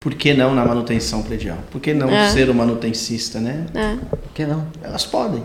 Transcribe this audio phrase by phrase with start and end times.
[0.00, 1.58] Por que não na manutenção predial?
[1.72, 2.30] Por que não É.
[2.30, 3.66] ser o manutencista, né?
[3.74, 3.96] É.
[4.08, 4.64] Por que não?
[4.80, 5.42] Elas podem.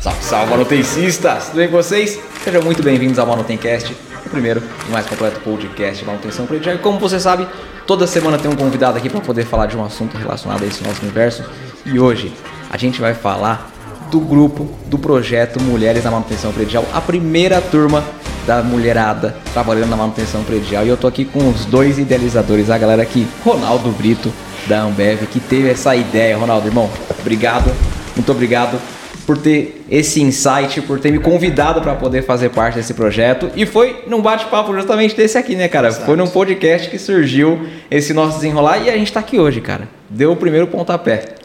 [0.00, 1.48] Salve, salve, manutencistas!
[1.48, 2.18] Tudo bem com vocês?
[2.42, 3.94] Sejam muito bem-vindos ao Manutencast,
[4.24, 6.76] o primeiro e mais completo podcast de manutenção predial.
[6.76, 7.46] E como você sabe,
[7.86, 10.82] toda semana tem um convidado aqui para poder falar de um assunto relacionado a esse
[10.82, 11.44] nosso universo.
[11.84, 12.32] E hoje
[12.70, 13.70] a gente vai falar
[14.10, 18.02] do grupo, do projeto Mulheres na Manutenção Predial, a primeira turma
[18.46, 20.84] da mulherada trabalhando na manutenção predial.
[20.84, 24.32] E eu tô aqui com os dois idealizadores, a galera aqui, Ronaldo Brito,
[24.66, 26.36] da Ambev, que teve essa ideia.
[26.36, 27.70] Ronaldo, irmão, obrigado,
[28.14, 28.80] muito obrigado
[29.26, 33.48] por ter esse insight, por ter me convidado para poder fazer parte desse projeto.
[33.54, 35.88] E foi num bate-papo justamente desse aqui, né, cara?
[35.88, 36.06] Exato.
[36.06, 39.88] Foi num podcast que surgiu esse nosso desenrolar e a gente tá aqui hoje, cara.
[40.08, 41.36] Deu o primeiro pontapé.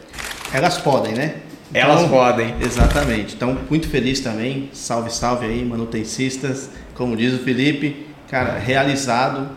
[0.52, 1.34] Elas podem, né?
[1.72, 2.54] Elas podem.
[2.60, 3.34] Exatamente.
[3.34, 4.70] Então, muito feliz também.
[4.72, 6.70] Salve, salve aí, manutencistas.
[6.94, 9.48] Como diz o Felipe, cara, realizado,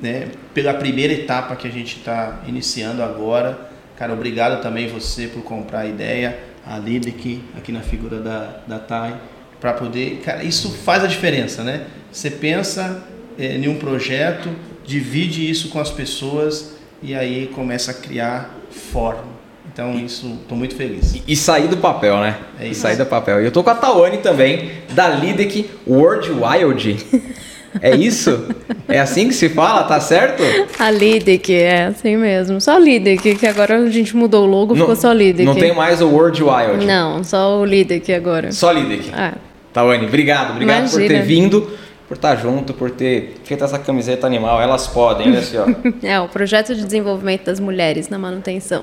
[0.00, 0.28] né?
[0.54, 3.70] Pela primeira etapa que a gente está iniciando agora.
[3.96, 8.78] Cara, obrigado também você por comprar a ideia, a Lidic, aqui na figura da, da
[8.78, 9.14] Thay,
[9.60, 10.20] para poder.
[10.24, 11.86] Cara, isso faz a diferença, né?
[12.10, 13.04] Você pensa
[13.38, 14.48] eh, em um projeto,
[14.84, 19.39] divide isso com as pessoas e aí começa a criar forma.
[19.72, 21.14] Então, isso, estou muito feliz.
[21.14, 22.38] E, e sair do papel, né?
[22.58, 22.80] É e isso.
[22.80, 23.40] sair do papel.
[23.40, 27.06] E eu tô com a Tawane também, da Lidec World Wild.
[27.80, 28.48] É isso?
[28.88, 30.42] É assim que se fala, tá certo?
[30.76, 32.60] A Lidic, é assim mesmo.
[32.60, 35.44] Só Lidic, que agora a gente mudou o logo, ficou só Lidic.
[35.44, 36.84] Não tem mais o World Wild.
[36.84, 38.50] Não, só o Lidic agora.
[38.50, 39.10] Só Lidec.
[39.14, 39.34] Ah,
[39.72, 40.50] Tawane, obrigado.
[40.50, 41.22] Obrigado por ter Imagina.
[41.22, 41.70] vindo,
[42.08, 44.60] por estar junto, por ter feito essa camiseta animal.
[44.60, 45.66] Elas podem, olha assim, ó.
[46.04, 48.82] é, o projeto de desenvolvimento das mulheres na manutenção.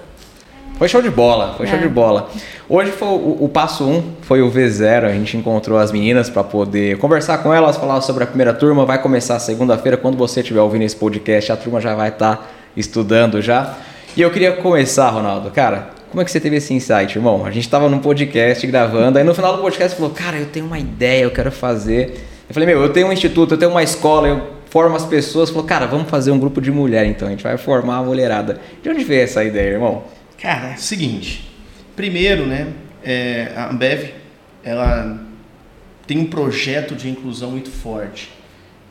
[0.78, 1.82] Foi show de bola, foi show É.
[1.82, 2.30] de bola.
[2.70, 6.30] Hoje foi o, o passo 1, um, foi o V0, a gente encontrou as meninas
[6.30, 8.86] para poder conversar com elas, falar sobre a primeira turma.
[8.86, 13.42] Vai começar segunda-feira, quando você estiver ouvindo esse podcast, a turma já vai estar estudando
[13.42, 13.76] já.
[14.16, 17.44] E eu queria começar, Ronaldo, cara, como é que você teve esse insight, irmão?
[17.44, 20.68] A gente tava num podcast gravando, aí no final do podcast falou, cara, eu tenho
[20.68, 22.24] uma ideia, eu quero fazer.
[22.48, 25.50] Eu falei, meu, eu tenho um instituto, eu tenho uma escola, eu formo as pessoas.
[25.50, 28.60] Falou, cara, vamos fazer um grupo de mulher então, a gente vai formar a mulherada.
[28.84, 30.04] De onde veio essa ideia, irmão?
[30.38, 31.50] Cara, é o seguinte.
[31.96, 34.12] Primeiro, né, é, a Ambev,
[34.64, 35.20] ela
[36.06, 38.30] tem um projeto de inclusão muito forte.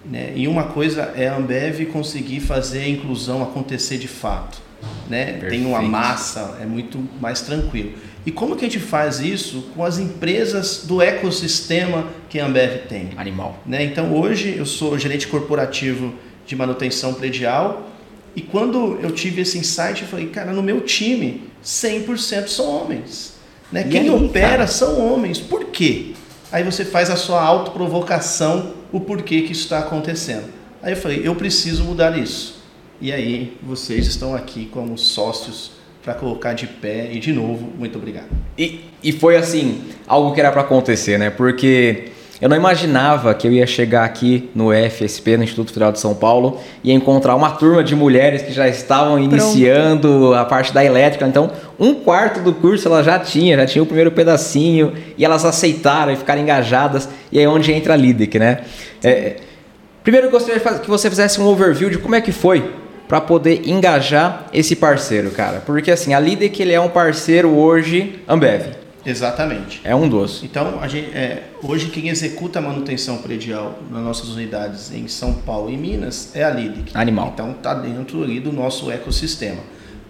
[0.05, 0.33] Né?
[0.37, 4.61] E uma coisa é a Ambev conseguir fazer a inclusão acontecer de fato.
[5.09, 5.35] Né?
[5.49, 7.95] Tem uma massa, é muito mais tranquilo.
[8.25, 12.87] E como que a gente faz isso com as empresas do ecossistema que a Ambev
[12.89, 13.11] tem?
[13.17, 13.63] Animal.
[13.65, 13.85] né?
[13.85, 16.13] Então hoje eu sou gerente corporativo
[16.45, 17.91] de manutenção predial
[18.37, 23.35] e quando eu tive esse insight eu falei, cara, no meu time 100% são homens.
[23.73, 23.85] Né?
[23.87, 24.67] E Quem aí, opera cara?
[24.67, 25.39] são homens.
[25.39, 26.13] Por quê?
[26.53, 30.45] Aí você faz a sua autoprovocação o porquê que isso está acontecendo.
[30.83, 32.63] Aí eu falei, eu preciso mudar isso.
[33.01, 37.99] E aí vocês estão aqui como sócios para colocar de pé e de novo, muito
[37.99, 38.29] obrigado.
[38.57, 41.31] E, e foi assim, algo que era para acontecer, né?
[41.31, 45.99] Porque eu não imaginava que eu ia chegar aqui no FSP, no Instituto Federal de
[45.99, 50.85] São Paulo, e encontrar uma turma de mulheres que já estavam iniciando a parte da
[50.85, 51.27] elétrica.
[51.27, 55.45] Então, um quarto do curso ela já tinha, já tinha o primeiro pedacinho, e elas
[55.45, 58.59] aceitaram e ficaram engajadas, e é onde entra a Lidic, né?
[59.03, 59.37] É,
[60.03, 62.71] primeiro eu gostaria que você fizesse um overview de como é que foi
[63.09, 65.63] para poder engajar esse parceiro, cara.
[65.65, 68.86] Porque assim, a Lidic ele é um parceiro hoje Ambev.
[69.07, 69.81] Exatamente.
[69.85, 70.43] É um dos.
[70.43, 75.33] Então, a gente, é, hoje quem executa a manutenção predial nas nossas unidades em São
[75.33, 76.91] Paulo e Minas é a Lidic.
[76.93, 77.31] Animal.
[77.33, 79.61] Então, está dentro ali do nosso ecossistema.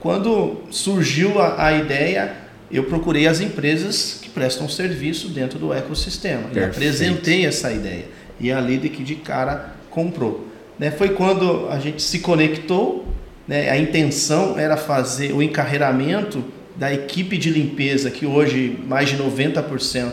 [0.00, 2.34] Quando surgiu a, a ideia,
[2.70, 6.44] eu procurei as empresas que prestam serviço dentro do ecossistema.
[6.50, 6.76] E Perfeito.
[6.76, 8.06] apresentei essa ideia.
[8.40, 10.46] E a Lidic de cara comprou.
[10.78, 13.06] Né, Foi quando a gente se conectou,
[13.46, 16.44] né, a intenção era fazer o encarreiramento
[16.78, 20.10] da equipe de limpeza, que hoje mais de 90%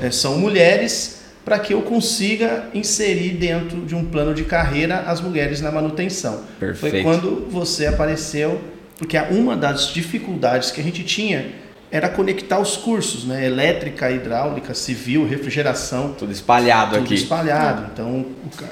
[0.00, 5.20] eh, são mulheres, para que eu consiga inserir dentro de um plano de carreira as
[5.20, 6.44] mulheres na manutenção.
[6.58, 7.02] Foi Perfeito.
[7.02, 8.60] quando você apareceu,
[8.98, 13.44] porque uma das dificuldades que a gente tinha era conectar os cursos, né?
[13.44, 17.14] Elétrica, hidráulica, civil, refrigeração, Tudo espalhado tudo aqui.
[17.14, 17.90] espalhado.
[17.92, 18.24] Então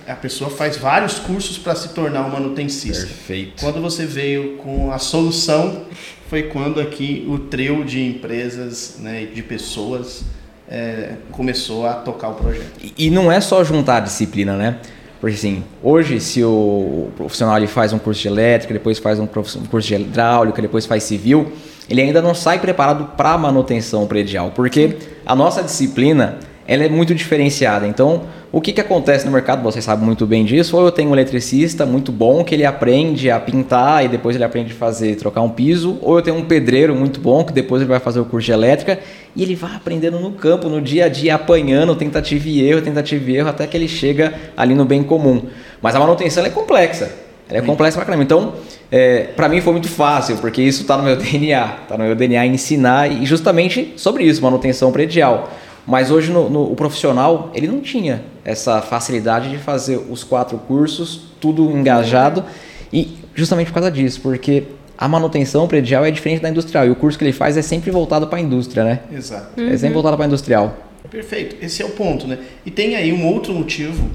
[0.09, 3.07] a pessoa faz vários cursos para se tornar um manutencista.
[3.07, 3.63] Perfeito.
[3.63, 5.85] Quando você veio com a solução,
[6.31, 10.23] foi quando aqui o trio de empresas, né, de pessoas,
[10.71, 12.71] eh, começou a tocar o projeto.
[12.81, 14.79] E, e não é só juntar a disciplina, né?
[15.21, 19.25] Porque assim, hoje se o profissional ele faz um curso de elétrica, depois faz um,
[19.25, 21.51] um curso de hidráulica, depois faz civil,
[21.89, 27.15] ele ainda não sai preparado para manutenção predial, porque a nossa disciplina ela é muito
[27.15, 27.87] diferenciada.
[27.87, 28.23] Então,
[28.53, 31.13] o que, que acontece no mercado, você sabe muito bem disso, ou eu tenho um
[31.13, 35.41] eletricista muito bom que ele aprende a pintar e depois ele aprende a fazer, trocar
[35.41, 38.25] um piso, ou eu tenho um pedreiro muito bom que depois ele vai fazer o
[38.25, 38.99] curso de elétrica
[39.35, 43.31] e ele vai aprendendo no campo, no dia a dia, apanhando, tentativa e erro, tentativa
[43.31, 45.43] e erro, até que ele chega ali no bem comum.
[45.81, 47.11] Mas a manutenção é complexa.
[47.49, 48.23] Ela é complexa pra caramba.
[48.23, 48.55] Então,
[48.93, 51.79] é, para mim foi muito fácil, porque isso está no meu DNA.
[51.83, 55.51] Está no meu DNA ensinar e justamente sobre isso, manutenção predial.
[55.91, 60.57] Mas hoje no, no, o profissional ele não tinha essa facilidade de fazer os quatro
[60.57, 62.45] cursos, tudo engajado
[62.93, 64.63] e justamente por causa disso, porque
[64.97, 67.91] a manutenção predial é diferente da industrial e o curso que ele faz é sempre
[67.91, 69.01] voltado para a indústria, né?
[69.13, 69.61] Exato.
[69.61, 70.79] É sempre voltado para a industrial.
[71.11, 72.39] Perfeito, esse é o ponto, né?
[72.65, 74.09] E tem aí um outro motivo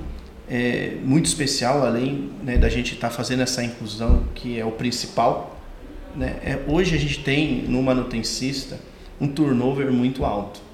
[0.50, 4.72] é, muito especial, além né, da gente estar tá fazendo essa inclusão, que é o
[4.72, 5.60] principal.
[6.16, 6.38] Né?
[6.42, 8.80] É, hoje a gente tem no manutencista
[9.20, 10.65] um turnover muito alto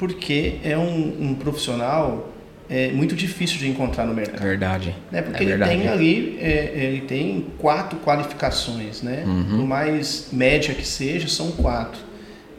[0.00, 2.32] porque é um, um profissional
[2.70, 4.42] é, muito difícil de encontrar no mercado.
[4.42, 4.96] É verdade.
[5.12, 5.20] Né?
[5.20, 5.76] Porque é ele verdade.
[5.76, 9.24] tem ali, é, ele tem quatro qualificações, né?
[9.26, 9.58] Uhum.
[9.58, 12.00] Por mais média que seja, são quatro.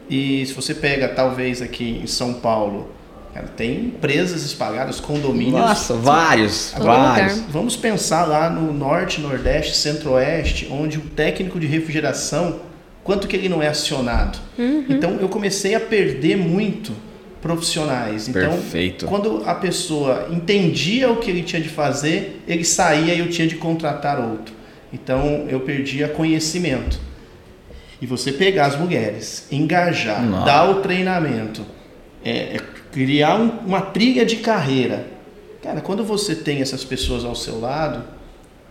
[0.08, 2.92] E se você pega, talvez, aqui em São Paulo,
[3.34, 5.54] cara, tem empresas espalhadas, condomínios.
[5.54, 7.40] Nossa, vários, Agora, vários.
[7.48, 12.60] Vamos pensar lá no norte, nordeste, centro-oeste, onde o técnico de refrigeração,
[13.02, 14.38] quanto que ele não é acionado.
[14.56, 14.84] Uhum.
[14.88, 16.92] Então, eu comecei a perder muito
[17.42, 18.28] profissionais.
[18.28, 19.04] Então, Perfeito.
[19.06, 23.46] quando a pessoa entendia o que ele tinha de fazer, ele saía e eu tinha
[23.46, 24.54] de contratar outro.
[24.92, 26.98] Então, eu perdia conhecimento.
[28.00, 31.62] E você pegar as mulheres, engajar, dar o treinamento,
[32.24, 32.60] é, é
[32.92, 35.06] criar um- uma trilha de carreira.
[35.62, 38.02] Cara, quando você tem essas pessoas ao seu lado,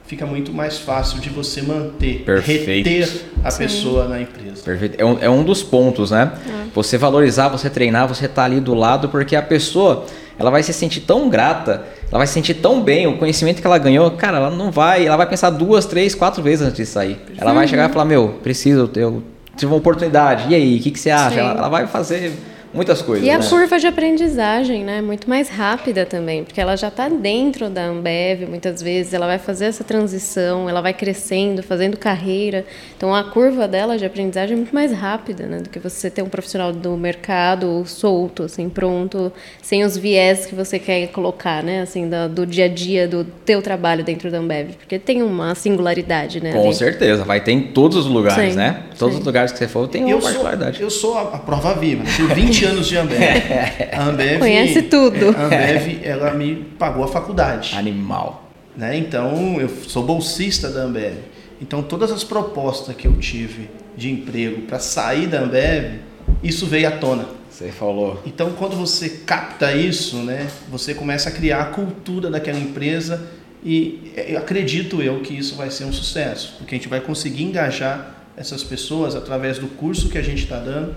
[0.06, 2.66] fica muito mais fácil de você manter, Perfeito.
[2.68, 3.58] reter a Sim.
[3.60, 4.62] pessoa na empresa.
[4.64, 4.96] Perfeito.
[5.00, 6.32] É um, é um dos pontos, né?
[6.74, 10.06] Você valorizar, você treinar, você tá ali do lado, porque a pessoa,
[10.38, 13.68] ela vai se sentir tão grata, ela vai se sentir tão bem, o conhecimento que
[13.68, 16.86] ela ganhou, cara, ela não vai, ela vai pensar duas, três, quatro vezes antes de
[16.86, 17.18] sair.
[17.38, 19.24] Ela vai chegar e falar, meu, preciso, eu
[19.56, 21.40] tive uma oportunidade, e aí, o que, que você acha?
[21.40, 22.34] Ela, ela vai fazer
[22.74, 23.46] muitas coisas, E a né?
[23.48, 25.02] curva de aprendizagem, né?
[25.02, 29.38] Muito mais rápida também, porque ela já está dentro da Ambev, muitas vezes, ela vai
[29.40, 32.66] fazer essa transição, ela vai crescendo, fazendo carreira.
[32.98, 35.58] Então a curva dela de aprendizagem é muito mais rápida, né?
[35.60, 39.32] Do que você ter um profissional do mercado solto, assim, pronto,
[39.62, 41.82] sem os viés que você quer colocar, né?
[41.82, 45.54] Assim, da- do dia a dia do teu trabalho dentro da Ambev, porque tem uma
[45.56, 46.52] singularidade, né?
[46.54, 46.74] Com ali.
[46.76, 48.84] certeza, vai ter em todos os lugares, Sim, né?
[48.98, 49.20] Todos sim.
[49.22, 50.82] os lugares que você for tem uma sou, particularidade.
[50.82, 52.04] eu sou a, a prova viva.
[52.16, 53.20] Tenho 20 anos de Ambev.
[53.92, 55.32] A Ambev Conhece tudo.
[55.32, 57.76] é, A Ambev, ela me pagou a faculdade.
[57.76, 58.52] Animal.
[58.76, 58.98] Né?
[58.98, 61.16] Então, eu sou bolsista da Ambev.
[61.62, 66.00] Então, todas as propostas que eu tive de emprego para sair da Ambev,
[66.42, 67.26] isso veio à tona.
[67.50, 68.22] Você falou.
[68.26, 73.22] Então, quando você capta isso, né, você começa a criar a cultura daquela empresa
[73.64, 77.44] e eu acredito eu que isso vai ser um sucesso, porque a gente vai conseguir
[77.44, 80.96] engajar essas pessoas através do curso que a gente está dando,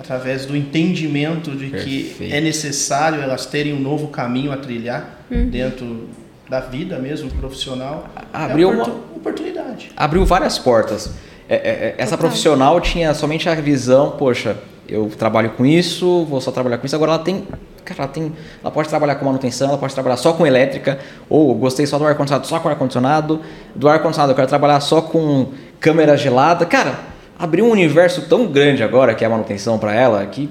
[0.00, 2.14] através do entendimento de Perfeito.
[2.16, 6.08] que é necessário elas terem um novo caminho a trilhar dentro
[6.48, 8.08] da vida mesmo profissional.
[8.32, 9.92] Abriu é uma- oportu- oportunidade.
[9.96, 11.10] abriu várias portas.
[11.48, 14.56] É, é, é, essa profissional tinha somente a visão, poxa,
[14.88, 16.96] eu trabalho com isso, vou só trabalhar com isso.
[16.96, 17.46] Agora ela tem,
[17.84, 18.32] cara, ela tem,
[18.62, 20.98] ela pode trabalhar com manutenção, ela pode trabalhar só com elétrica,
[21.28, 23.40] ou gostei só do ar condicionado, só com ar condicionado,
[23.74, 25.48] do ar condicionado eu quero trabalhar só com
[25.78, 26.64] câmera gelada.
[26.66, 26.98] Cara,
[27.40, 30.48] abriu um universo tão grande agora que é a manutenção para ela que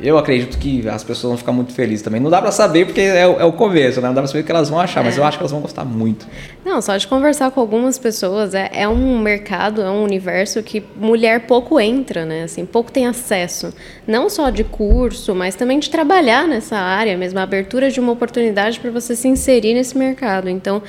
[0.00, 2.20] eu acredito que as pessoas vão ficar muito felizes também.
[2.20, 4.08] Não dá para saber porque é, o- é o começo, né?
[4.08, 5.20] Não dá para saber o que elas vão achar, mas É.
[5.20, 6.26] eu acho que elas vão gostar muito.
[6.64, 10.82] Não, só de conversar com algumas pessoas, é, é um mercado, é um universo que
[10.96, 12.42] mulher pouco entra, né?
[12.44, 13.72] Assim, pouco tem acesso.
[14.04, 18.10] Não só de curso, mas também de trabalhar nessa área mesmo, a abertura de uma
[18.10, 20.48] oportunidade para você se inserir nesse mercado.
[20.48, 20.82] Então,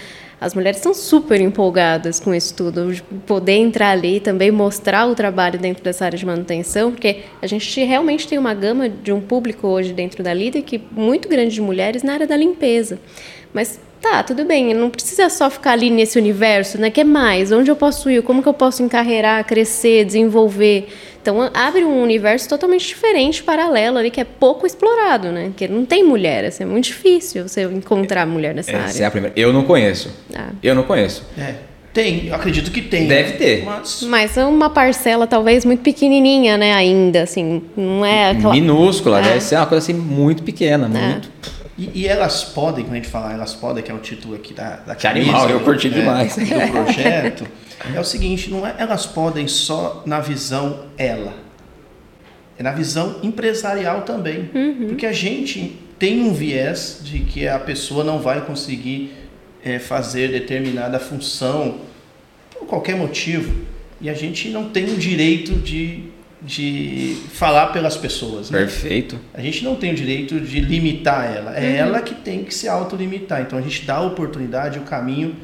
[0.43, 5.07] as mulheres estão super empolgadas com isso tudo, de poder entrar ali e também mostrar
[5.07, 9.13] o trabalho dentro dessa área de manutenção, porque a gente realmente tem uma gama de
[9.13, 12.99] um público hoje dentro da Lida que muito grande de mulheres na área da limpeza.
[13.53, 16.91] Mas tá, tudo bem, não precisa só ficar ali nesse universo, né?
[16.91, 17.49] Quer mais?
[17.53, 18.21] Onde eu posso ir?
[18.21, 20.89] Como que eu posso encarreirar, crescer, desenvolver?
[21.23, 25.51] Então abre um universo totalmente diferente, paralelo ali, que é pouco explorado, né?
[25.55, 29.07] Que não tem mulher, assim, é muito difícil você encontrar mulher nessa Essa é área.
[29.07, 29.33] a primeira.
[29.39, 30.11] Eu não conheço.
[30.35, 30.49] Ah.
[30.61, 31.23] Eu não conheço.
[31.37, 31.53] É,
[31.93, 33.07] tem, eu acredito que tem.
[33.07, 33.63] Deve ter.
[33.63, 36.73] Mas Mas é uma parcela talvez muito pequenininha, né?
[36.73, 38.53] Ainda, assim, não é aquela...
[38.53, 39.21] Minúscula, É.
[39.21, 41.31] deve ser uma coisa assim muito pequena, muito.
[41.93, 44.53] E, e elas podem, quando a gente fala elas podem, que é o título aqui
[44.53, 46.35] da, da Que animal, eu curti é, demais.
[46.35, 47.47] do projeto,
[47.93, 51.33] é o seguinte, não é elas podem só na visão ela.
[52.57, 54.49] É na visão empresarial também.
[54.87, 59.11] Porque a gente tem um viés de que a pessoa não vai conseguir
[59.63, 61.79] é, fazer determinada função
[62.51, 63.65] por qualquer motivo.
[63.99, 66.11] E a gente não tem o direito de,
[66.43, 68.49] de falar pelas pessoas.
[68.51, 68.59] Né?
[68.59, 69.17] Perfeito.
[69.33, 71.57] A gente não tem o direito de limitar ela.
[71.57, 73.41] É ela que tem que se autolimitar.
[73.41, 75.35] Então a gente dá a oportunidade, o caminho,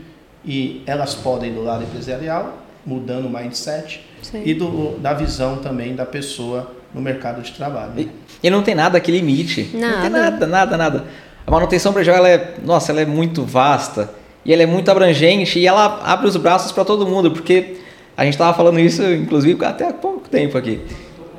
[0.46, 4.42] e elas podem ir do lado empresarial, mudando o mindset, Sim.
[4.46, 7.92] e do, da visão também da pessoa no mercado de trabalho.
[7.96, 8.08] né?
[8.44, 9.70] E, e não tem nada que limite.
[9.74, 10.10] Não tem Nada.
[10.10, 11.06] nada, nada, nada.
[11.46, 14.14] A manutenção predial, ela é, nossa, ela é muito vasta
[14.46, 17.78] e ela é muito abrangente e ela abre os braços para todo mundo, porque
[18.18, 19.94] a gente estava falando isso, inclusive, até há
[20.30, 20.80] pouco tempo aqui.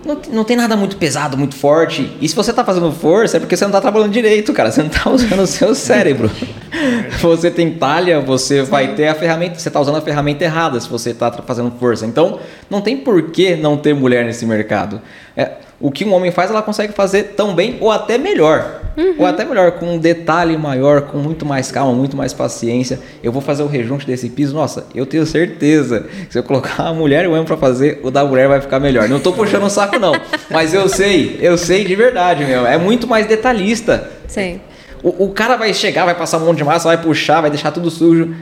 [0.04, 2.10] Não, tem- não tem nada muito pesado, muito forte.
[2.22, 4.70] E se você tá fazendo força, é porque você não tá trabalhando direito, cara.
[4.70, 6.30] Você não tá usando o seu cérebro.
[7.20, 9.58] você tem talha, você vai ter a ferramenta.
[9.58, 12.06] Você tá usando a ferramenta errada se você tá tra- fazendo força.
[12.06, 15.02] Então, não tem por que não ter mulher nesse mercado.
[15.36, 18.79] É, o que um homem faz, ela consegue fazer tão bem ou até melhor.
[19.18, 22.98] Ou até melhor, com um detalhe maior, com muito mais calma, muito mais paciência.
[23.22, 24.54] Eu vou fazer o rejunte desse piso.
[24.54, 28.00] Nossa, eu tenho certeza que se eu colocar a mulher e o homem pra fazer,
[28.02, 29.08] o da mulher vai ficar melhor.
[29.08, 30.12] Não tô puxando o saco, não.
[30.50, 32.66] Mas eu sei, eu sei de verdade, meu.
[32.66, 34.10] É muito mais detalhista.
[34.26, 34.60] Sim.
[35.02, 37.70] O, o cara vai chegar, vai passar um monte de massa, vai puxar, vai deixar
[37.70, 38.34] tudo sujo.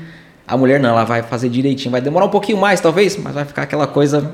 [0.46, 1.92] A mulher não, ela vai fazer direitinho.
[1.92, 4.32] Vai demorar um pouquinho mais, talvez, mas vai ficar aquela coisa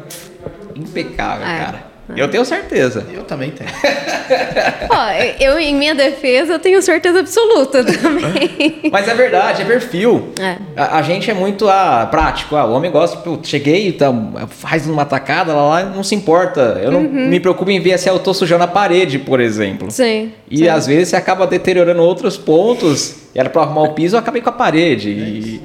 [0.77, 1.59] impecável, É.
[1.59, 1.94] cara.
[2.17, 3.07] Eu tenho certeza.
[3.13, 3.71] Eu também tenho.
[4.91, 5.07] Ó,
[5.41, 8.83] eu, em minha defesa, eu tenho certeza absoluta também.
[8.93, 10.33] Mas é verdade, é perfil.
[10.39, 10.57] É.
[10.77, 12.57] A, a gente é muito ah, prático.
[12.57, 14.13] Ah, o homem gosta, pô, cheguei, tá,
[14.49, 16.79] faz uma tacada lá, lá, não se importa.
[16.83, 19.91] Eu não me preocupo em ver se eu tô sujando a parede, por exemplo.
[19.91, 20.33] Sim.
[20.51, 20.69] E sim.
[20.69, 23.25] às vezes você acaba deteriorando outros pontos.
[23.35, 25.09] E era pra arrumar o piso, eu acabei com a parede.
[25.09, 25.61] E- e-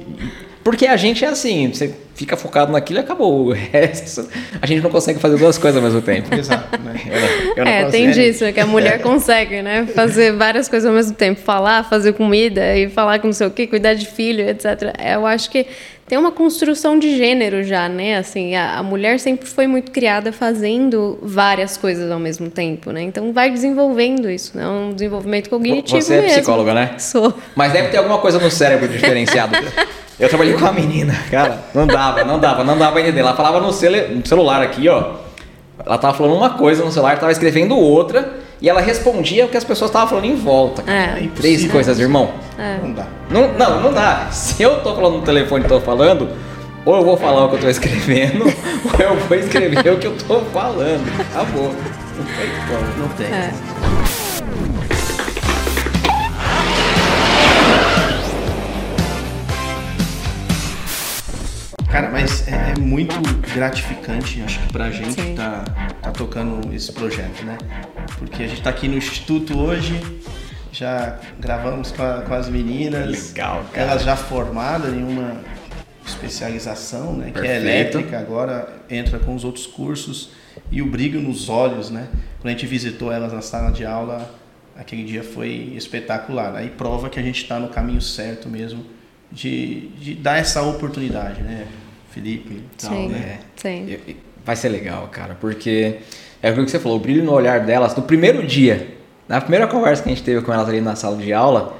[0.62, 3.46] porque a gente é assim, você fica focado naquilo e acabou.
[3.46, 4.28] O resto,
[4.60, 6.34] a gente não consegue fazer duas coisas ao mesmo tempo.
[6.34, 6.78] Exato.
[6.82, 6.94] Né?
[7.06, 7.90] Eu não- eu não É, consigo.
[8.04, 9.86] tem disso, é que a mulher consegue, né?
[9.94, 11.40] Fazer várias coisas ao mesmo tempo.
[11.40, 14.94] Falar, fazer comida e falar com não sei o quê, cuidar de filho, etc.
[15.12, 15.66] Eu acho que
[16.10, 18.16] tem uma construção de gênero já, né?
[18.16, 23.00] Assim, a, a mulher sempre foi muito criada fazendo várias coisas ao mesmo tempo, né?
[23.00, 24.66] Então vai desenvolvendo isso, né?
[24.66, 26.36] Um desenvolvimento cognitivo Você é mesmo.
[26.38, 26.96] psicóloga, né?
[26.98, 27.32] Sou.
[27.54, 29.54] Mas deve ter alguma coisa no cérebro diferenciado.
[30.18, 31.60] Eu trabalhei com uma menina, cara.
[31.72, 33.20] Não dava, não dava, não dava pra entender.
[33.20, 35.12] Ela falava no, cele- no celular aqui, ó.
[35.86, 38.39] Ela tava falando uma coisa no celular, tava escrevendo outra.
[38.60, 40.82] E ela respondia o que as pessoas estavam falando em volta.
[40.82, 41.18] cara.
[41.18, 41.24] É.
[41.24, 42.32] É Três coisas, irmão.
[42.82, 43.06] Não dá.
[43.30, 44.28] Não, não, não dá.
[44.30, 46.28] Se eu tô falando no telefone e tô falando,
[46.84, 48.44] ou eu vou falar o que eu tô escrevendo,
[48.84, 51.02] ou eu vou escrever o que eu tô falando.
[51.20, 51.74] Acabou.
[52.16, 52.98] Não tem como.
[52.98, 53.26] Não tem.
[53.26, 53.50] É.
[61.90, 63.16] Cara, mas é, é muito
[63.52, 65.34] gratificante, acho que pra gente Sim.
[65.34, 65.64] tá,
[66.00, 67.58] tá tocando esse projeto, né?
[68.18, 70.00] Porque a gente tá aqui no Instituto hoje,
[70.72, 73.30] já gravamos com, a- com as meninas.
[73.32, 73.88] Legal, cara.
[73.90, 75.40] Elas já formadas em uma
[76.06, 77.32] especialização, né?
[77.32, 77.66] Que é Perfeito.
[77.66, 80.30] elétrica, agora entra com os outros cursos.
[80.70, 82.06] E o brilho nos olhos, né?
[82.40, 84.32] Quando a gente visitou elas na sala de aula,
[84.76, 86.54] aquele dia foi espetacular.
[86.54, 88.84] Aí prova que a gente está no caminho certo mesmo
[89.30, 91.66] de, de dar essa oportunidade, né?
[92.10, 93.08] Felipe e tal, Sim.
[93.08, 93.38] né?
[93.56, 93.98] Sim.
[94.44, 95.98] Vai ser legal, cara, porque
[96.42, 98.94] é aquilo que você falou, o brilho no olhar delas, no primeiro dia,
[99.28, 101.76] na primeira conversa que a gente teve com elas ali na sala de aula,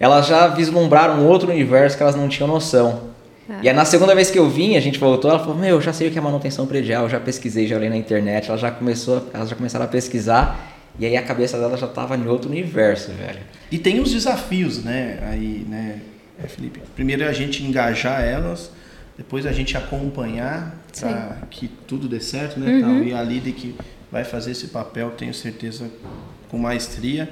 [0.00, 3.14] elas já vislumbraram um outro universo que elas não tinham noção.
[3.62, 5.80] E aí na segunda vez que eu vim, a gente voltou, ela falou, meu, eu
[5.80, 8.56] já sei o que é manutenção predial, eu já pesquisei, já olhei na internet, ela
[8.56, 12.26] já começou, elas já começaram a pesquisar, e aí a cabeça dela já tava em
[12.26, 13.40] outro universo, velho.
[13.70, 15.18] E tem os desafios, né?
[15.30, 16.00] Aí, né,
[16.42, 16.80] é, Felipe?
[16.94, 18.70] Primeiro é a gente engajar elas,
[19.16, 22.80] depois a gente acompanhar para que tudo dê certo, né?
[22.80, 23.02] Tal.
[23.02, 23.74] E a líder que
[24.10, 25.90] vai fazer esse papel, tenho certeza,
[26.48, 27.28] com maestria.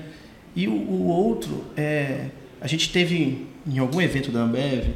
[0.54, 2.26] E o, o outro é.
[2.60, 4.94] A gente teve em algum evento da Ambev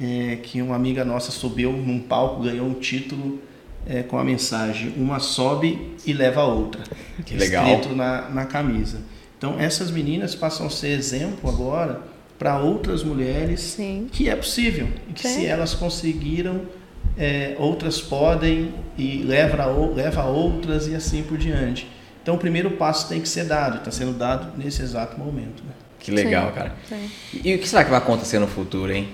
[0.00, 3.40] é, que uma amiga nossa subiu num palco, ganhou um título
[3.86, 6.82] é, com a mensagem: Uma sobe e leva a outra.
[7.24, 7.66] Que legal.
[7.66, 8.98] Escrito na, na camisa.
[9.38, 14.08] Então, essas meninas passam a ser exemplo agora para outras mulheres Sim.
[14.10, 14.88] que é possível.
[15.08, 15.40] E que Sim.
[15.40, 16.62] se elas conseguiram,
[17.18, 21.90] é, outras podem e leva a, leva a outras e assim por diante.
[22.22, 25.62] Então, o primeiro passo tem que ser dado, está sendo dado nesse exato momento.
[25.64, 25.72] Né?
[25.98, 26.72] Que legal, Sim, cara.
[26.88, 27.10] sim.
[27.32, 29.08] E, e o que será que vai acontecer no futuro, hein?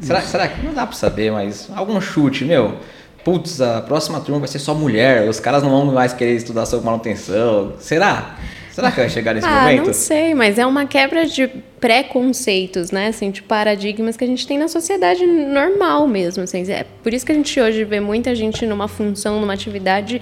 [0.00, 2.78] Será, será que não dá pra saber, mas algum chute, meu?
[3.24, 6.64] Putz, a próxima turma vai ser só mulher, os caras não vão mais querer estudar
[6.64, 7.74] sobre manutenção.
[7.78, 8.36] Será?
[8.70, 9.86] Será que vai chegar nesse ah, momento?
[9.86, 11.50] não sei, mas é uma quebra de
[11.80, 13.08] preconceitos, né?
[13.08, 16.42] Assim, de paradigmas que a gente tem na sociedade normal mesmo.
[16.42, 16.70] Assim.
[16.70, 20.20] É por isso que a gente hoje vê muita gente numa função, numa atividade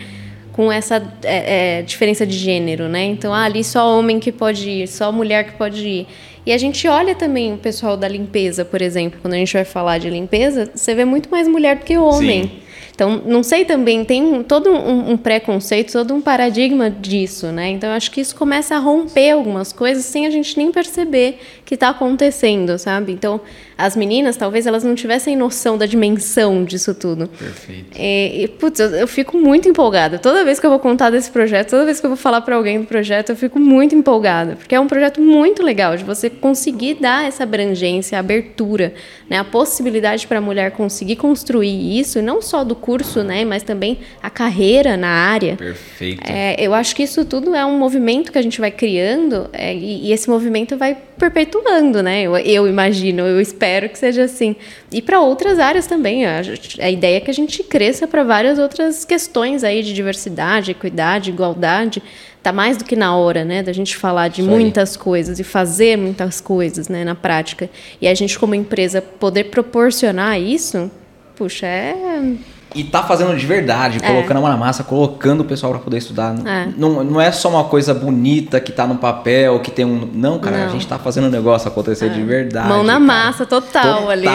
[0.52, 3.04] com essa é, é, diferença de gênero, né?
[3.04, 6.06] Então, ah, ali só homem que pode ir, só mulher que pode ir.
[6.44, 9.64] E a gente olha também o pessoal da limpeza, por exemplo, quando a gente vai
[9.64, 12.44] falar de limpeza, você vê muito mais mulher do que homem.
[12.44, 12.67] Sim.
[12.98, 17.68] Então, não sei também, tem todo um, um, preconceito, todo um paradigma disso, né?
[17.68, 21.74] Então, acho que isso começa a romper algumas coisas sem a gente nem perceber que
[21.74, 23.12] está acontecendo, sabe?
[23.12, 23.40] Então,
[23.78, 27.28] as meninas, talvez elas não tivessem noção da dimensão disso tudo.
[27.28, 27.96] Perfeito.
[27.96, 30.18] E, e putz, eu, eu, fico muito empolgada.
[30.18, 32.56] Toda vez que eu vou contar desse projeto, toda vez que eu vou falar para
[32.56, 36.28] alguém do projeto, eu fico muito empolgada, porque é um projeto muito legal de você
[36.28, 38.94] conseguir dar essa abrangência, abertura,
[39.30, 43.62] né, a possibilidade para a mulher conseguir construir isso, não só do curso, né, mas
[43.62, 45.56] também a carreira na área.
[45.56, 46.20] Perfeito.
[46.28, 49.72] É, eu acho que isso tudo é um movimento que a gente vai criando é,
[49.72, 52.22] e, e, esse movimento vai perpetuando, né?
[52.22, 54.56] Eu, eu imagino, eu espero espero que seja assim.
[54.90, 56.24] E para outras áreas também.
[56.24, 56.40] A,
[56.80, 61.30] a, ideia é que a gente cresça para várias outras questões aí de diversidade, equidade,
[61.30, 62.02] igualdade.
[62.42, 65.02] Tá mais do que na hora, né, da gente falar de Isso muitas aí.
[65.02, 67.68] coisas e fazer muitas coisas, né, na prática.
[68.00, 70.90] E a gente como empresa poder proporcionar isso,
[71.36, 71.94] puxa, é
[72.74, 74.06] e tá fazendo de verdade, é.
[74.06, 76.34] colocando a mão na massa, colocando o pessoal para poder estudar.
[76.46, 76.68] É.
[76.76, 80.08] Não, não é só uma coisa bonita que tá no papel, que tem um.
[80.12, 80.66] Não, cara, não.
[80.66, 82.08] a gente tá fazendo o negócio acontecer é.
[82.08, 82.68] de verdade.
[82.68, 83.04] Mão na cara.
[83.04, 84.26] massa, total, total ali.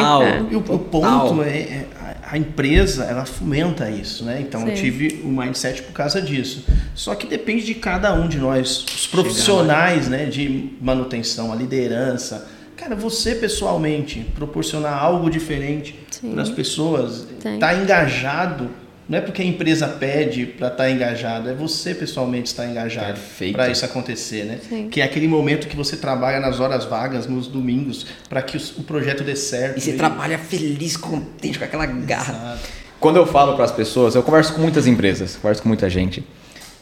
[0.52, 1.88] E o, o ponto é, é
[2.34, 4.42] a empresa ela fomenta isso, né?
[4.42, 4.70] Então Sim.
[4.70, 6.66] eu tive o um mindset por causa disso.
[6.96, 12.50] Só que depende de cada um de nós, os profissionais, né, de manutenção, a liderança,
[12.76, 15.96] cara, você pessoalmente proporcionar algo diferente
[16.32, 18.70] para as pessoas, estar tá engajado,
[19.08, 23.20] não é porque a empresa pede para estar tá engajado, é você pessoalmente estar engajado
[23.52, 24.60] para isso acontecer, né?
[24.68, 24.88] Sim.
[24.90, 28.84] Que é aquele momento que você trabalha nas horas vagas, nos domingos, para que o
[28.84, 29.78] projeto dê certo.
[29.78, 29.98] E você e...
[29.98, 32.34] trabalha feliz, contente, com aquela garra.
[32.34, 32.84] Exato.
[33.00, 36.24] Quando eu falo para as pessoas, eu converso com muitas empresas, converso com muita gente.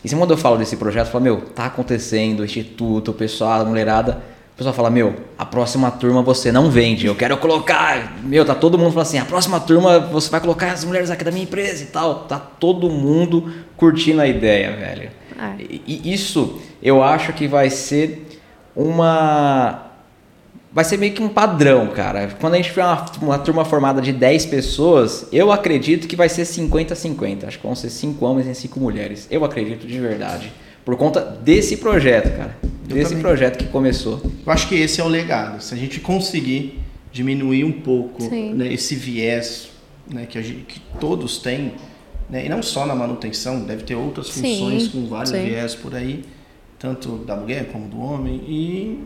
[0.03, 3.13] E se quando eu falo desse projeto, eu falo, meu, tá acontecendo, o instituto, o
[3.13, 4.21] pessoal, a mulherada
[4.57, 8.17] pessoal fala, meu, a próxima turma você não vende, eu quero colocar.
[8.23, 11.23] Meu, tá todo mundo falando assim, a próxima turma você vai colocar as mulheres aqui
[11.23, 12.25] da minha empresa e tal.
[12.25, 15.09] Tá todo mundo curtindo a ideia, velho.
[15.39, 15.55] É.
[15.87, 18.27] E isso eu acho que vai ser
[18.75, 19.87] uma.
[20.73, 22.29] Vai ser meio que um padrão, cara.
[22.39, 26.29] Quando a gente tiver uma, uma turma formada de 10 pessoas, eu acredito que vai
[26.29, 27.47] ser 50-50.
[27.47, 29.27] Acho que vão ser 5 homens e 5 mulheres.
[29.29, 30.53] Eu acredito de verdade.
[30.83, 33.23] Por conta desse projeto, cara desse também.
[33.23, 34.21] projeto que começou.
[34.45, 35.61] Eu acho que esse é o legado.
[35.61, 36.79] Se a gente conseguir
[37.11, 39.69] diminuir um pouco né, esse viés
[40.11, 41.73] né, que, gente, que, todos têm,
[42.29, 45.43] né, e não só na manutenção, deve ter outras funções sim, com vários sim.
[45.43, 46.23] viés por aí,
[46.79, 49.03] tanto da mulher como do homem, e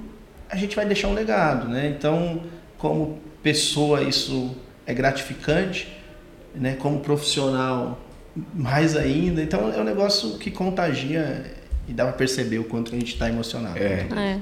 [0.50, 1.68] a gente vai deixar um legado.
[1.68, 1.94] Né?
[1.98, 2.42] Então,
[2.78, 5.88] como pessoa, isso é gratificante,
[6.54, 6.76] né?
[6.80, 8.00] como profissional,
[8.54, 9.42] mais ainda.
[9.42, 11.46] Então, é um negócio que contagia
[11.88, 13.78] e dá pra perceber o quanto a gente está emocionado.
[13.78, 14.08] É.
[14.16, 14.40] é.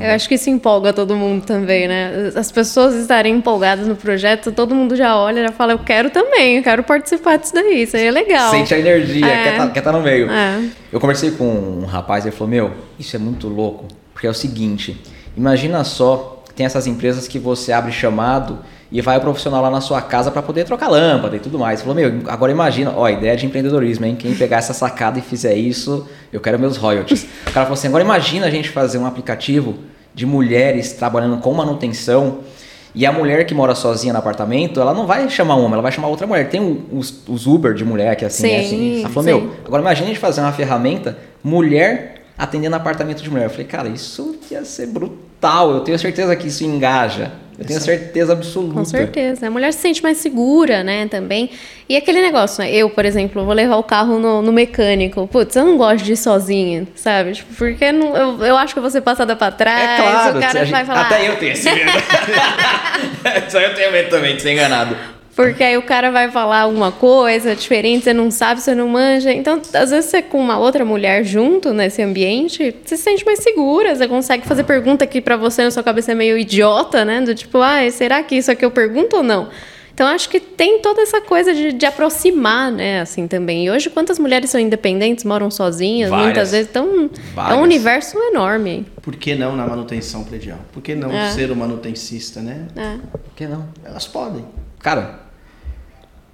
[0.00, 2.32] Eu acho que isso empolga todo mundo também, né?
[2.34, 6.10] As pessoas estarem empolgadas no projeto, todo mundo já olha e já fala, eu quero
[6.10, 8.50] também, eu quero participar disso daí, isso aí é legal.
[8.50, 9.42] Sente a energia, é.
[9.44, 10.30] quer estar tá, tá no meio.
[10.30, 10.64] É.
[10.90, 14.30] Eu conversei com um rapaz e ele falou, meu, isso é muito louco, porque é
[14.30, 14.98] o seguinte,
[15.36, 18.58] imagina só, tem essas empresas que você abre chamado
[18.92, 21.80] e vai o profissional lá na sua casa para poder trocar lâmpada e tudo mais.
[21.80, 24.16] Falou, meu, agora imagina, ó, ideia de empreendedorismo, hein?
[24.16, 27.26] Quem pegar essa sacada e fizer isso, eu quero meus royalties.
[27.50, 29.76] O cara falou assim, agora imagina a gente fazer um aplicativo
[30.14, 32.38] de mulheres trabalhando com manutenção
[32.94, 35.92] e a mulher que mora sozinha no apartamento, ela não vai chamar uma, ela vai
[35.92, 36.48] chamar outra mulher.
[36.48, 39.00] Tem os, os Uber de mulher que é assim, sim, é assim.
[39.00, 39.30] Ela falou, sim.
[39.30, 43.46] meu, agora imagina a gente fazer uma ferramenta mulher atendendo apartamento de mulher.
[43.46, 45.72] Eu falei, cara, isso ia ser brutal.
[45.72, 47.32] Eu tenho certeza que isso engaja.
[47.60, 48.72] Eu tenho certeza absoluta.
[48.72, 49.46] Com certeza.
[49.46, 51.50] A mulher se sente mais segura, né, também.
[51.86, 52.72] E aquele negócio, né?
[52.72, 55.26] Eu, por exemplo, vou levar o carro no, no mecânico.
[55.26, 57.32] Putz, eu não gosto de ir sozinha, sabe?
[57.32, 59.90] Tipo, porque não, eu, eu acho que eu vou ser passada pra trás.
[59.90, 60.38] É claro.
[60.38, 61.02] O cara vai falar...
[61.02, 61.90] Até eu tenho esse medo.
[63.50, 64.96] Só eu tenho medo também de ser enganado.
[65.34, 69.32] Porque aí o cara vai falar alguma coisa diferente, você não sabe, você não manja.
[69.32, 73.38] Então, às vezes, você com uma outra mulher junto nesse ambiente, você se sente mais
[73.40, 77.20] segura, você consegue fazer pergunta que para você na sua cabeça é meio idiota, né?
[77.20, 79.48] Do tipo, ah, será que isso aqui eu pergunto ou não?
[80.00, 83.66] Então, acho que tem toda essa coisa de, de aproximar, né, assim, também.
[83.66, 86.24] E hoje, quantas mulheres são independentes, moram sozinhas, Várias.
[86.24, 87.54] muitas vezes, então, Várias.
[87.54, 88.86] é um universo enorme.
[89.02, 90.58] Por que não na manutenção predial?
[90.72, 91.30] Por que não é.
[91.32, 92.66] ser o manutencista, né?
[92.74, 92.96] É.
[93.12, 93.68] Por que não?
[93.84, 94.42] Elas podem.
[94.80, 95.20] Cara,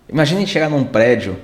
[0.09, 1.37] imagine chegar num prédio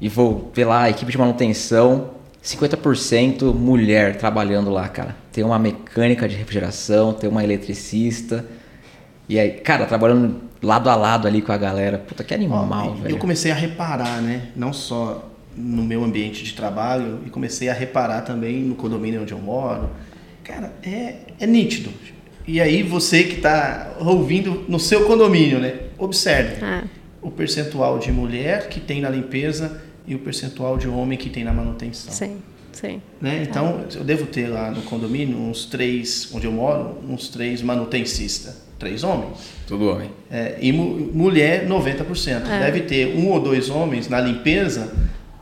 [0.00, 2.10] e vou ver lá a equipe de manutenção,
[2.42, 5.14] 50% mulher trabalhando lá, cara.
[5.30, 8.44] Tem uma mecânica de refrigeração, tem uma eletricista.
[9.28, 11.98] E aí, cara, trabalhando lado a lado ali com a galera.
[11.98, 13.14] Puta, que animal, Ó, velho.
[13.14, 14.48] Eu comecei a reparar, né?
[14.56, 19.32] Não só no meu ambiente de trabalho e comecei a reparar também no condomínio onde
[19.32, 19.90] eu moro.
[20.42, 21.90] Cara, é, é nítido.
[22.52, 25.74] E aí você que está ouvindo no seu condomínio, né?
[25.98, 26.82] Observe Ah,
[27.22, 31.44] o percentual de mulher que tem na limpeza e o percentual de homem que tem
[31.44, 32.12] na manutenção.
[32.12, 32.38] sim,
[32.72, 33.00] sim.
[33.20, 33.46] Né?
[33.48, 38.68] Então, eu devo ter lá no condomínio uns três, onde eu moro, uns três manutencistas.
[38.80, 39.36] Três homens.
[39.68, 40.10] Tudo homem.
[40.30, 42.48] É, e mu- mulher, 90%.
[42.50, 42.60] É.
[42.60, 44.90] Deve ter um ou dois homens na limpeza,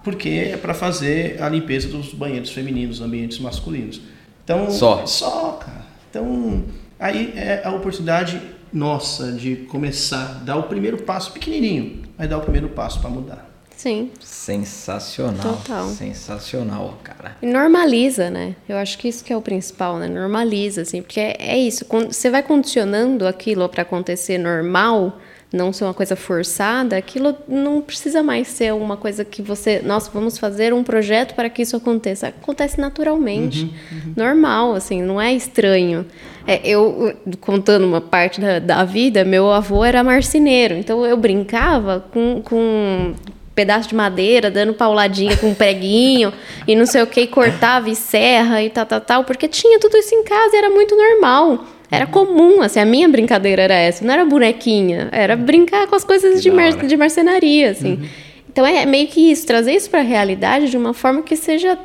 [0.05, 4.01] porque é para fazer a limpeza dos banheiros femininos, ambientes masculinos.
[4.45, 5.07] Então, Só.
[5.07, 5.87] Só, cara.
[6.11, 6.65] Então,
[6.99, 8.41] aí é a oportunidade
[8.73, 13.49] nossa de começar, dar o primeiro passo pequenininho, mas dar o primeiro passo para mudar.
[13.79, 14.11] Sim.
[14.21, 15.41] Sensacional.
[15.41, 15.89] Total.
[15.91, 17.37] Sensacional, cara.
[17.41, 18.57] E normaliza, né?
[18.69, 20.09] Eu acho que isso que é o principal, né?
[20.09, 21.87] Normaliza, assim, porque é, é isso.
[21.89, 25.21] Você vai condicionando aquilo para acontecer normal,
[25.53, 30.11] não ser uma coisa forçada, aquilo não precisa mais ser uma coisa que você, nossa,
[30.13, 32.29] vamos fazer um projeto para que isso aconteça.
[32.29, 33.73] Acontece naturalmente,
[34.17, 36.05] normal, assim, não é estranho.
[36.47, 42.05] É, eu contando uma parte da, da vida, meu avô era marceneiro, então eu brincava
[42.13, 43.15] com, com
[43.59, 46.33] pedaço de madeira, dando pauladinha com um preguinho
[46.65, 49.81] e não sei o que, e cortava e serra e tal, tal, tal, porque tinha
[49.81, 51.65] tudo isso em casa e era muito normal.
[51.91, 56.05] Era comum, assim, a minha brincadeira era essa, não era bonequinha, era brincar com as
[56.05, 58.09] coisas de, mar de marcenaria, assim.
[58.49, 61.77] Então é meio que isso, trazer isso para a realidade de uma forma que seja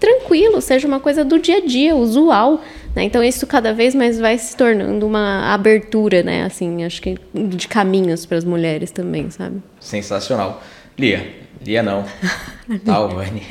[0.00, 2.62] tranquilo, seja uma coisa do dia a dia, usual.
[2.96, 3.04] Né?
[3.04, 6.44] Então isso cada vez mais vai se tornando uma abertura, né?
[6.44, 9.62] Assim, acho que de caminhos para as mulheres também, sabe?
[9.78, 10.62] Sensacional.
[10.98, 11.38] Lia.
[11.64, 12.04] Lia não.
[12.84, 13.42] Tawane.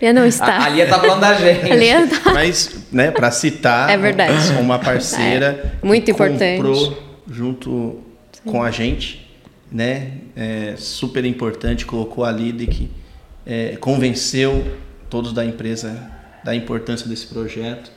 [0.00, 0.58] Já não está.
[0.58, 1.64] A, a Lia tá falando da gente.
[1.72, 4.32] A Lia tá- Mas, né, para citar, É verdade.
[4.60, 6.56] uma parceira É, muito que importante.
[6.62, 8.00] comprou junto
[8.44, 9.28] com a gente,
[9.70, 10.12] né?
[10.36, 12.90] É, super importante, colocou a Lidic,
[13.44, 14.76] é, convenceu
[15.10, 16.10] todos da empresa
[16.44, 17.90] da importância desse projeto.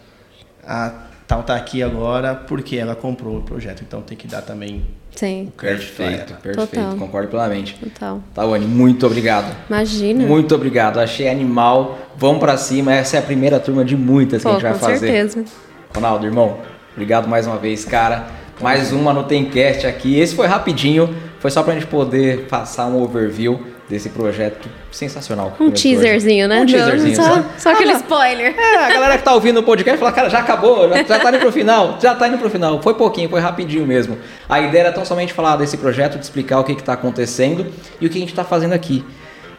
[0.66, 4.86] A Tal tá aqui agora porque ela comprou o projeto, então tem que dar também
[5.16, 6.68] Sim, Perfeito, perfeito.
[6.70, 6.96] Total.
[6.96, 7.78] Concordo plenamente.
[7.78, 8.22] total.
[8.34, 9.56] Tawane, muito obrigado.
[9.70, 10.26] Imagina.
[10.26, 11.00] Muito obrigado.
[11.00, 11.98] Achei animal.
[12.18, 12.94] Vamos pra cima.
[12.94, 15.00] Essa é a primeira turma de muitas que a Pô, gente vai com fazer.
[15.00, 15.46] certeza.
[15.94, 16.58] Ronaldo, irmão,
[16.94, 18.28] obrigado mais uma vez, cara.
[18.62, 20.20] Mais uma no Temcast aqui.
[20.20, 23.60] Esse foi rapidinho, foi só pra gente poder passar um overview
[23.92, 25.48] desse projeto sensacional.
[25.48, 25.82] Um começou hoje.
[25.82, 26.62] teaserzinho, né?
[26.62, 27.16] Um teaserzinho.
[27.18, 28.56] Só, só aquele Ah, spoiler.
[28.58, 31.30] É, a galera que tá ouvindo o podcast fala, cara, já acabou, já, já tá
[31.30, 32.82] indo pro final, já tá indo pro final.
[32.82, 34.18] Foi pouquinho, foi rapidinho mesmo.
[34.48, 37.68] A ideia era tão somente falar desse projeto, de explicar o que que tá acontecendo
[38.00, 39.04] e o que a gente tá fazendo aqui.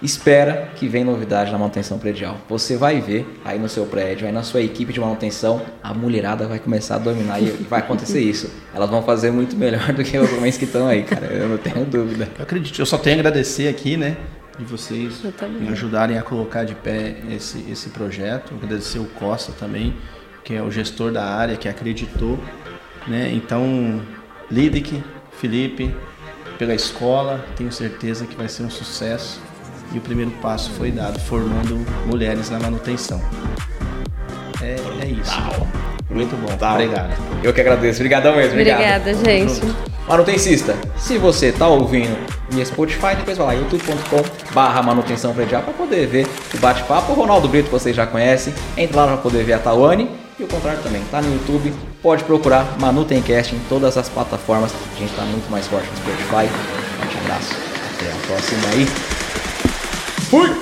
[0.03, 2.37] Espera que vem novidade na manutenção predial.
[2.49, 6.49] Você vai ver aí no seu prédio, aí na sua equipe de manutenção, a mulherada
[6.49, 8.51] vai começar a dominar e vai acontecer isso.
[8.75, 11.27] Elas vão fazer muito melhor do que os homens que estão aí, cara.
[11.27, 12.29] Eu não tenho dúvida.
[12.37, 14.17] Eu acredito, eu só tenho a agradecer aqui, né,
[14.59, 15.23] de vocês
[15.61, 18.55] me ajudarem a colocar de pé esse, esse projeto.
[18.55, 19.97] Agradecer o Costa também,
[20.43, 22.39] que é o gestor da área, que acreditou,
[23.07, 23.31] né?
[23.33, 24.01] Então,
[24.51, 25.03] Lidic,
[25.39, 25.95] Felipe,
[26.59, 29.41] pela escola, tenho certeza que vai ser um sucesso.
[29.95, 33.21] E o primeiro passo foi dado, formando mulheres na manutenção.
[34.63, 35.41] É, é isso.
[36.11, 36.53] Muito bom.
[36.53, 37.17] Obrigado.
[37.43, 37.99] Eu que agradeço.
[38.01, 38.53] Obrigadão mesmo.
[38.53, 39.09] obrigado.
[39.09, 39.93] Obrigada, gente.
[40.09, 42.17] Manutencista, se você tá ouvindo
[42.51, 47.13] via Spotify, depois vai lá, youtube.com barra manutenção predial para poder ver o bate-papo.
[47.13, 50.49] O Ronaldo Brito vocês já conhecem, entra lá para poder ver a Tawane e o
[50.49, 55.23] contrário também, tá no YouTube, pode procurar Manutencast em todas as plataformas, a gente tá
[55.23, 56.53] muito mais forte no Spotify.
[57.15, 57.55] Um abraço,
[57.95, 59.12] até a próxima aí.
[60.33, 60.62] ほい。